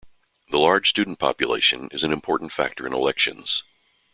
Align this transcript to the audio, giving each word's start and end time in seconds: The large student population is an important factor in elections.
The 0.49 0.57
large 0.57 0.89
student 0.89 1.19
population 1.19 1.87
is 1.91 2.03
an 2.03 2.11
important 2.11 2.51
factor 2.51 2.87
in 2.87 2.93
elections. 2.95 3.61